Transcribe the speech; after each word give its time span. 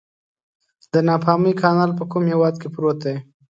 د 0.91 0.95
پانامي 1.23 1.53
کانال 1.61 1.91
په 1.99 2.03
کوم 2.11 2.23
هېواد 2.31 2.55
کې 2.61 2.67
پروت 2.73 2.97
دی؟ 3.05 3.15